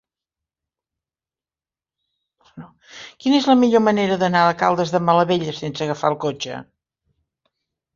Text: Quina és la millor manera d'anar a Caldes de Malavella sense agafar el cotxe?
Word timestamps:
Quina 2.49 3.39
és 3.43 3.51
la 3.53 3.59
millor 3.63 3.87
manera 3.91 4.21
d'anar 4.25 4.45
a 4.49 4.59
Caldes 4.65 4.99
de 4.99 5.07
Malavella 5.07 5.59
sense 5.63 5.89
agafar 5.91 6.15
el 6.17 6.23
cotxe? 6.29 6.63